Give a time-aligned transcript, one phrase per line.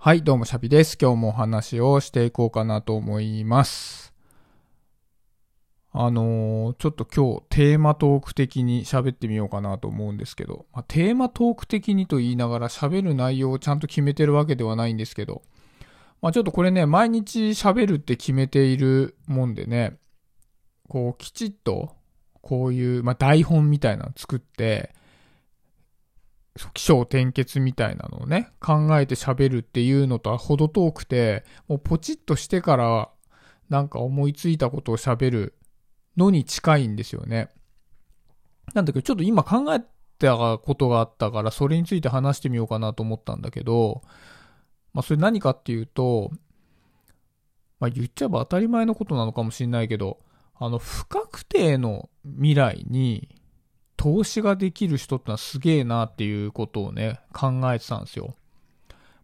[0.00, 0.96] はい、どうもシャビです。
[0.96, 4.14] 今日もお話をしていこうかなと思います。
[5.90, 15.42] あのーちょっと今日テーマトーク的に喋ってみようかなと思うんですけど、まあ、テーマトーク的にと言いながら喋る内容をちゃんと決めてるわけではないんですけど、
[16.22, 19.98] まあ、ちょっとこれね、毎日喋るって決めているもんでね、
[20.88, 21.96] こうきちっと
[22.40, 24.94] こういう、まあ、台本みたいなの作って、
[26.74, 33.10] 気象転結みたいなのをね、考えて喋るっていうのとは程遠くて、もうポチッとしてから、
[33.68, 35.54] なんか思いついたことを喋る
[36.16, 37.48] のに近いんですよね。
[38.74, 39.80] なんだけど、ちょっと今考え
[40.18, 44.02] たことがあったから、それについて話してみようかなと思ったんだけど、
[44.92, 46.30] まあそれ何かっていうと、
[47.78, 50.18] まあ言っちゃえば当たり前のことなのかもしれないけど、
[50.54, 53.37] あの、不確定の未来に
[53.98, 58.34] 投資ができる人ってのはすげえなっていうことをね、考えてたんですよ。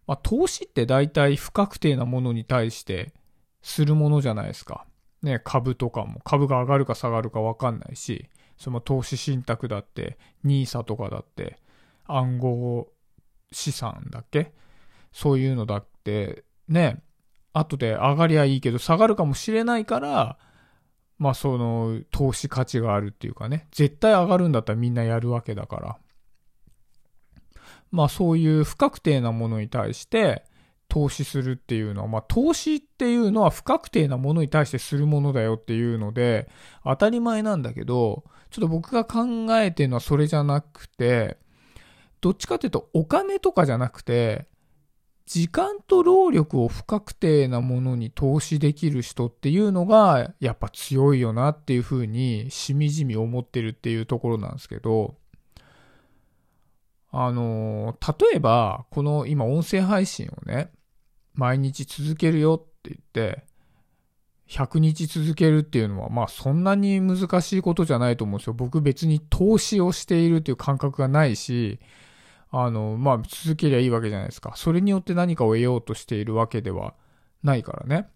[0.05, 3.13] まあ、投資って大体不確定なものに対して
[3.63, 4.85] するものじゃないですか。
[5.23, 11.57] ね、株とかも、株が上がるか下がるかわかんないし、その投資信託だって、NISA とかだって、
[12.05, 12.87] 暗号
[13.51, 14.53] 資産だっけ？
[15.11, 17.01] そういうのだって、ね、
[17.53, 20.37] 後で上がりゃいいけど下がるかもしれないから、
[21.17, 25.97] まあその投資価値があるっていうかね、絶対上がるんだったらみんなやるわけだから。
[27.91, 30.43] まあそういう不確定なものに対して
[30.89, 36.49] 投資するっていうのは、まあ投資っていうのは不確定なものに対してするものだよっていうので
[36.83, 41.37] 当たり前なんだけど、ちょっと僕が考えてるのはそれじゃなくて、
[42.21, 44.47] どっちかっていうとお金とかじゃなくて、
[45.25, 55.15] 時間と労力を不確定なものに投資できる人っていうのがやっぱ強いよなっていうふうにしみじみ思ってるっていうところなんですけど、
[57.11, 60.69] あの例えばこの今音声配信をね、
[61.33, 63.45] 毎日続けるよって言って、
[64.47, 68.53] 100日続けるっていうのはまあそんなに難しいことじゃないと思うんですよ。
[68.53, 71.79] 僕別に投資をしているっていう感覚がないし、
[72.57, 74.53] あの、まあ、続けりゃいいわけじゃないですか。
[74.55, 76.93] それによって何かを得ようとしているわけでは
[77.43, 78.07] ないからね。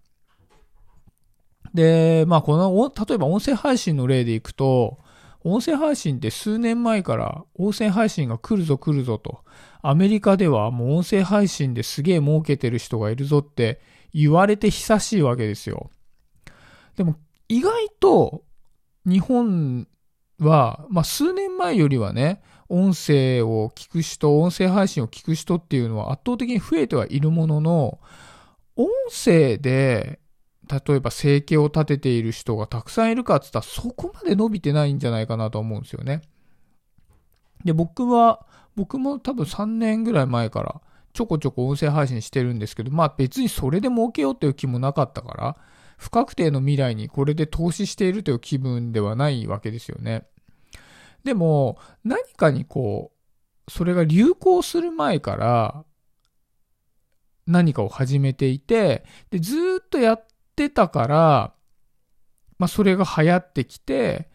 [1.73, 4.97] で、まあ、この、例えば音声配信の例でいくと、
[5.43, 9.43] 音声配信って数年前から音声配信が来るぞ来るぞと、
[9.81, 13.81] アメリカではもう音声配信ですげえ儲けてる人がいるぞって
[14.13, 15.89] 言われて久しいわけですよ。
[16.95, 17.15] でも、
[17.49, 18.43] 意外と
[19.05, 19.85] 日本
[20.39, 27.99] は、まあ、数年前よりはね、音声を聞く人、音声配信を聞く人っていうのは圧倒的に増えてはいるものの、
[28.75, 30.19] 音声で、
[30.69, 36.21] 例えば生計を立てている人がたくさんいるかって言ったらそこまで伸びてないんじゃないかなと思うんですよね。
[37.65, 40.81] で、僕は、僕も多分3年ぐらい前から
[41.11, 45.57] ちょこちょこ音声配信してるんですけど、まあ別にそれで儲けようっていう気もなかったから、
[45.97, 50.27] 不確定の未来にこれで投資しているという気分ではないわけですよね。
[51.29, 53.11] でも、何かにこ
[53.67, 55.85] う、それが流行する前から、
[57.45, 60.25] 何かを始めていて、で、ずっとやっ
[60.55, 61.53] てたから、
[62.57, 64.27] まあ、それが流行ってきて、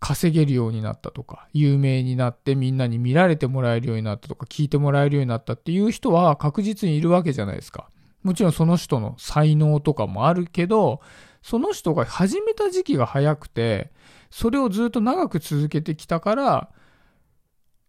[0.00, 7.88] 稼げるようになったとか、有名になってみんなに見られてもらえるようになったとか、聞いてもらえるようになったっていう人は確実にいるわけじゃないですか。
[8.24, 11.00] もちろんその人の才能とかもあるけど、
[11.40, 13.92] その人が始めた時期が早くて、
[14.30, 16.70] それをずっと長く続けてきたから、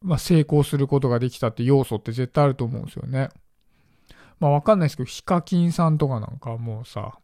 [0.01, 3.29] まあ、成功することができたって要素って絶対あると思うんですよね。
[4.39, 7.19] まあわかんないですけど、ヒカキンさんとかなんかもうさ、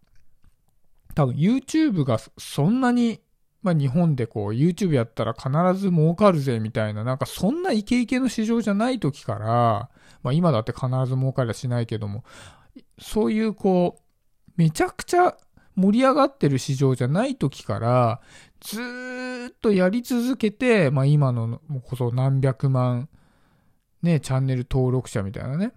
[1.15, 3.19] 多分 YouTube がそんなに、
[3.63, 9.89] まあ日本でこう YouTube やったら必ず儲かるぜみたいな、なんかそんなイケイケの市場じゃない時から、
[10.21, 12.23] まあ今だって必ず儲かりはしないけども、
[12.99, 14.01] そういうこう、
[14.55, 15.35] めちゃくちゃ
[15.77, 18.19] 盛り上がってる市場じゃない時から、
[18.59, 18.81] ず
[19.51, 23.07] っとやり続けて、まあ今のこそ何百万、
[24.01, 25.71] ね、チャンネル登録者みたいなね。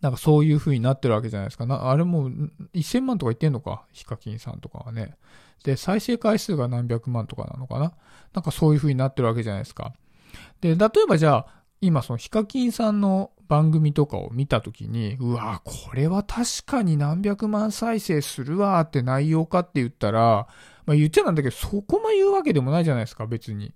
[0.00, 1.64] なんかそういう風になってるわけじゃないですか。
[1.64, 2.30] なあれも
[2.74, 3.86] 1000万とか言ってんのか？
[3.92, 5.14] ヒカキンさんとかはね。
[5.64, 7.92] で、再生回数が何百万とかなのかな？
[8.34, 9.94] なんかそういう風になってるわけじゃないですか。
[10.60, 20.48] で、例えばじゃあ、今そのヒカキンさんの番組とかを見たときに、うわこれは確かに何百万再生するわって内容かって言ったら、
[20.86, 23.74] まあ言っちゃなんだけど、そこま言うわけでもないじゃないですか、別に。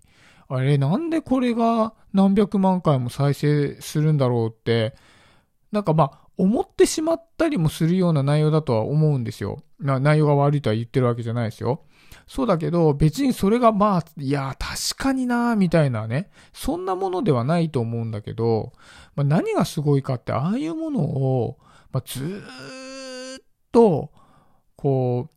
[0.48, 4.96] あれ、なんでこれが何百万回も再生するんだろうって、
[5.70, 9.62] なんかまあ、思ってしまったりもするような内容だとは思うんですよ。
[9.78, 11.84] な内容が悪いとは言ってるわけじゃないですよ。
[12.30, 18.72] そうだけど、別にそれがまあ、いや、確かになみたいなね、そんなものではないと思うんだけど、
[19.16, 21.58] まあ、何がすごいかって、ああいうものを、
[21.90, 23.42] まあ、ずーっ
[23.72, 24.12] と、
[24.76, 25.28] こ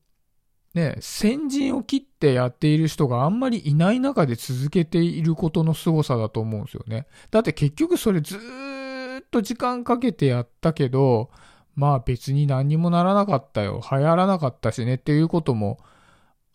[0.76, 7.08] う、ね、先陣を切ってやっている人があんまりいない中で続けていることの凄さだと思うんですよね。
[7.32, 11.32] だって結局それずーっと時間かけてやったけど、
[11.76, 13.82] まあ別に何にもならなかったよ。
[13.92, 15.80] 流行らなかったしねっていうことも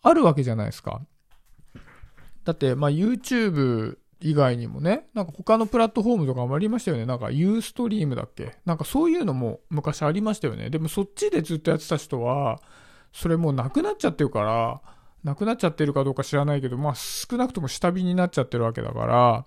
[0.01, 1.01] あるわけじゃないですか。
[2.45, 7.05] だって、まあ YouTube 以外にもね、なんか他のプラットフォームとかもありましたよね。
[7.05, 8.57] なんかユーストリームだっけ？
[8.65, 10.69] なんかそういうのも昔ありましたよね。
[10.69, 12.61] でもそっちでずっとやってた人は、
[13.13, 14.81] それもうなくなっちゃってるから、
[15.23, 19.45] なくなっちゃってるかどうか知らないけど、まあ少なくとも下火になっちゃってるわけだから、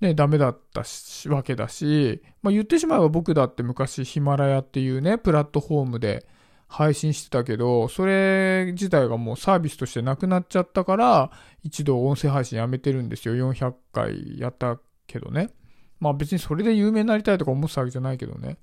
[0.00, 6.26] ね、ダメだったし、わけだし、まあ言ってしまえば僕だって昔ヒマラヤっていうね、プラットフォームで
[6.70, 11.32] 配信してたけど、それ自体がもうサービスとしてなくなっちゃったから、
[11.64, 13.34] 一度音声配信やめてるんですよ。
[13.34, 14.78] 400回やった
[15.08, 15.50] けどね。
[15.98, 18.56] まあ別にそれで有名になりたいとか思ってたわけじゃないけどね。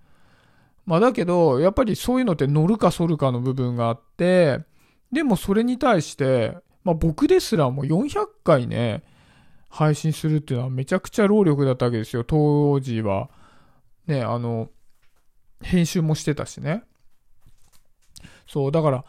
[0.86, 4.62] まあだけど、やっぱりそういうのって乗るか反るかの部分があって、
[5.12, 9.04] でもそれに対して、まあ僕ですらも400回ね、
[9.68, 12.24] 配信するっていうのはめちゃくちゃ労力だったわけですよ。
[12.24, 13.30] 当時は。
[14.08, 14.70] ね、あの、
[15.62, 16.84] 編集もしてたしね。
[18.48, 19.06] そう、だから、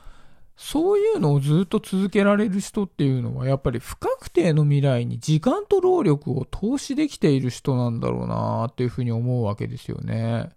[0.56, 10.50] そういうのをずっと続けられる人っていうのは、やっぱり不確定の未来に時間と労力を投資できている人なんだろうなっていうふうに思うわけですよね。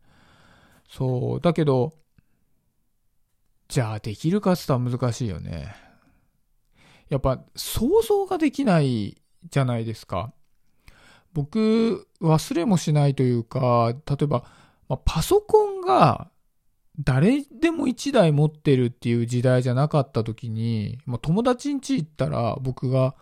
[0.90, 1.94] そう、だけど、
[3.68, 5.76] じゃあできるかって言ったら難しいよね。
[7.10, 10.34] やっぱ想像ができないじゃないですか。
[11.34, 14.46] 僕、忘れもしないというか、例えば、
[14.90, 16.31] まあ、パソコンが
[17.00, 23.16] 誰でも1台持ってるっていう時代じゃなかった時に、まあ、友達ん家行ったら僕が、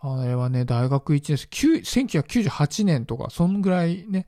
[0.00, 1.46] あれはね、大学1年
[1.82, 4.26] 生、1998年とか、そんぐらいね、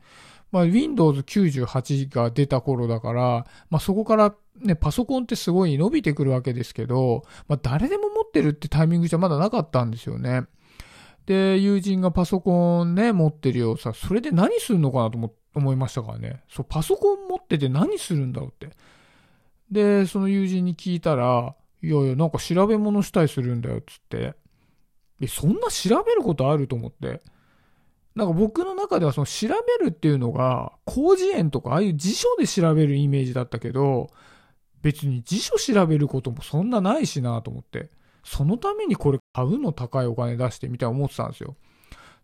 [0.50, 10.46] まあ、Windows 98が出た頃だから、まあ、そこからね、パソコンってすごい伸びてくるわけですけど、まあ、誰でも持ってるってタイミングじゃまだなかったんですよね。
[11.26, 16.42] で、友人がパソコンね、持ってるよさ、それで何するのかなと思って思いましたからね。
[16.48, 18.74] そう、パソコン持ってて何するんだろうって。
[19.70, 24.34] で、その友人に聞いたら、いやいや、なんか調べ物したりするんだよ、つって。
[25.20, 27.20] え、そんな調べることあると思って。
[28.14, 34.10] なんか僕の中ではその調べるっていうのが、広辞苑とかああいう辞書で調べるイメージだったけど、
[34.82, 37.90] 別に辞書調べることもそんなないしなと思って。
[38.24, 41.56] そのためにこれ買うの高いお金出してみたいな思ってたんですよ。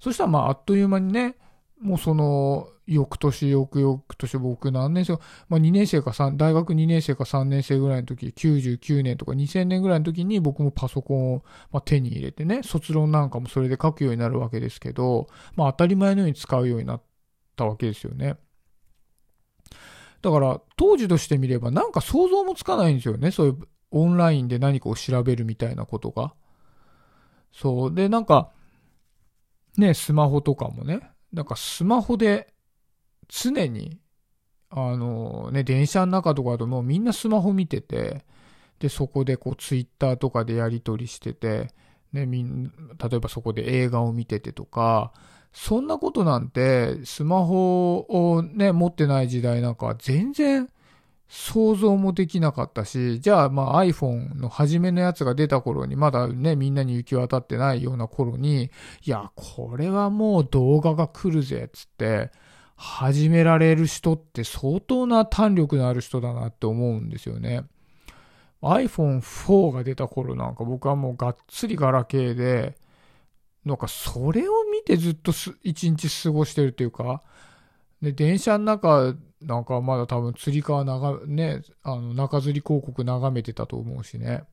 [0.00, 1.36] そしたらまああっという間にね、
[1.80, 17.02] もうその、翌年、翌々年、僕何年生、まあ2年生か3、大学2年生か3年生ぐらいの時、99年とか2000年ぐらいの時に僕もパソコンを、まあ、手に入れてね、卒論なんかもそれで書くようになるわけですけど、まあ当たり前のように使うようになっ
[17.56, 18.36] たわけですよね。
[20.20, 23.30] だから当時としてみればなんか想像もつかないんですよね。
[23.30, 23.58] そういう
[23.90, 26.34] オンラインで何かを調べるみたいなことが。
[27.52, 27.94] そう。
[27.94, 28.50] で、なんか、
[29.76, 31.00] ね、スマホとかもね、
[31.32, 32.53] なんかスマホで
[33.28, 34.00] 常に、
[34.70, 38.24] あのね、電車の中とかだともうみんなスマホ見てて、
[38.80, 41.72] で、そこでこうツイッターとかでやり取りしてて、
[42.12, 45.12] ね、みん例えばそこで映画を見ててとか、
[45.52, 50.68] そんなことなんて、スマホをね、持ってない時代なんか全然
[51.28, 58.70] 想像もできなかったし、じゃあまあ iPhone の初めのやつが出た頃に、まだね、みんなに行き渡ってないような頃に、
[59.04, 62.30] いや、これはもう動画が来るぜ、つって、
[62.76, 67.64] 始められる人って相当な胆力のある人だなって思うんですよね。
[68.62, 72.76] iPhone4 が出た頃なんか僕はもうがっつりガラケーで、
[73.64, 77.22] なんかそれを見てずっと一日過ごしてるっていうか、
[78.02, 84.44] で、電車の中なんかまだ多分釣り革長、ね、あの中吊り広告眺めてたと思うしね。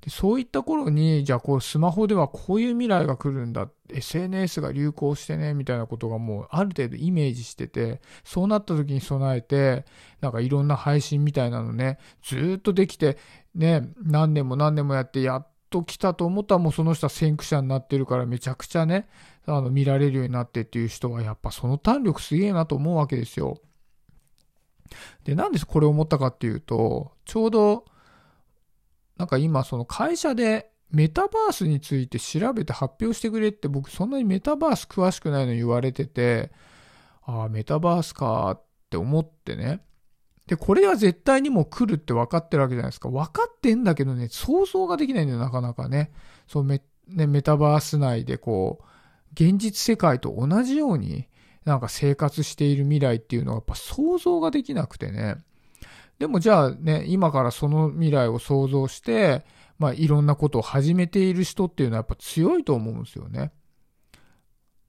[0.00, 9.84] でそういった頃に、じゃあこうスマホではこういう未来が来るんだ、SNS が流行してね、みたいなことがもうある程度イメージしてて、そうなった時に備えて、
[10.20, 13.18] なんかいろんな配信みたいなのね、ずっとできて、
[13.54, 19.08] ね、何年も何年もやって、やっと来たと思ったらもうその人は先駆者になってるからめちゃくちゃね、
[19.46, 23.60] あの見られるようになってっていう人はやっぱその胆力すげえなと思うわけですよ。
[25.24, 27.84] で、なんでこれを思ったかっていうと、ちょうど、
[29.16, 36.52] なんか今その会社でメタバースについて調べて発表してくれって僕そんなにメタバース詳しくないの言われてて、
[37.24, 39.80] ああ、メタバースかって思ってね。
[40.46, 43.08] で、これは絶対にもう来るって分かってるわけじゃないですか。
[43.08, 46.12] 分かってんだけどね、想像ができないんだよ、なかなかね。
[46.46, 48.84] そう、メね、メタバース内でこう、
[49.32, 51.28] 現実世界と同じように
[51.64, 55.36] なんか生活している未来っていうのはやっぱ想像ができなくてね。
[56.18, 59.44] でもじゃあね、今からその未来を想像して、
[59.78, 63.52] まあいろんなことを始めている人っていうのはやっぱ強いと思うんですよね。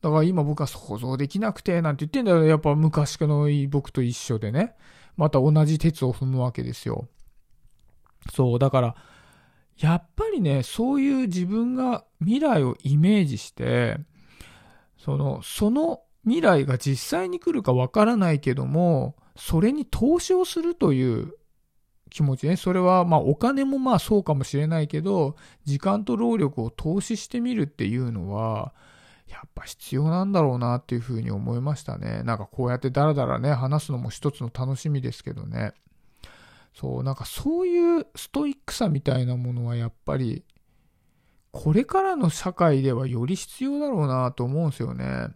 [0.02, 2.46] だから今僕は想像できなくてなんて言ってんだよ。
[2.46, 4.76] やっぱ昔の僕と一緒でね。
[5.18, 7.10] また同じ鉄を踏むわけですよ。
[8.32, 8.96] そう、だから、
[9.78, 13.98] やっぱりね、そういう自分が未来をイメージして、
[14.98, 21.34] その、その未来が実際に来るかわからないけども、それに投資をするという
[22.10, 22.56] 気持ちね。
[22.56, 28.74] それは、まあお金もまあそうかもしれないけど、時間と労力を投資してみるっていうのは、
[29.28, 32.24] やっぱ必要なんだろうなっていうふうに思いましたね。
[32.24, 35.74] なんかこうやってダラダラね、話すのも一つの楽しみですけどね。
[36.74, 40.46] そう、なんかそういうストイックさみたいなものはやっぱり、
[41.52, 45.28] これからの社会ではより必要だろうなと思うんですよね。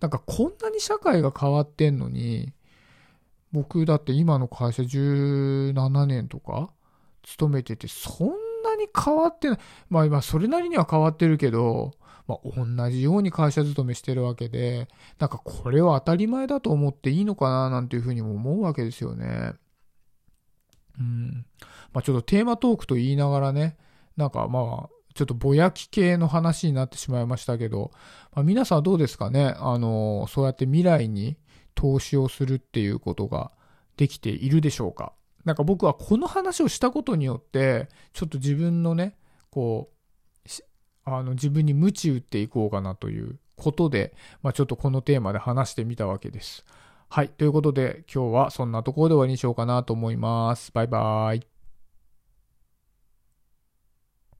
[0.00, 2.52] なんかこんなに社会が変わってんのに、
[3.52, 6.70] 僕だって今の会社17年とか
[7.22, 9.58] 勤めてて、そんなに変わってない。
[9.88, 11.92] まあ今それなりには変わってるけど、
[12.28, 14.88] まあ同じように会社勤めしてるわけで、
[15.18, 19.54] なんかこれは当たり前だと思っていいのかななんていうふうにも思うわけですよね。
[20.98, 21.46] うん。
[21.92, 23.76] まあちょっとテーマトークと言いながらね、
[24.16, 27.90] なんかまあ、ちょっとぼやき系の話になってしまいましたけど、
[28.32, 29.54] まあ、皆さんどうですかね？
[29.58, 31.36] あの、そうやって未来に
[31.80, 33.50] 投資をするっていうことが
[33.96, 35.14] できているでしょうか？
[35.46, 39.16] なんか僕はこの話をしたことによって、ちょっと自分のね、
[39.50, 39.88] こ
[40.44, 40.48] う、
[41.04, 46.66] あの自分に鞭打っていこうかなということで、まあ、ちょっとこのテーマで話してみたわけです。
[47.08, 47.30] はい。
[47.30, 50.72] ということで、今日はそんなところで終わりにしようかなと思います。
[50.72, 51.46] バイバーイ。